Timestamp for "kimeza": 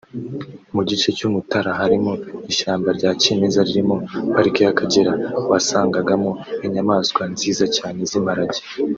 3.21-3.59